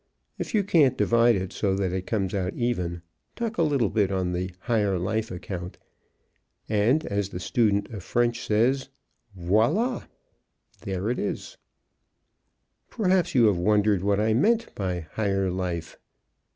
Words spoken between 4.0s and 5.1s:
on the Higher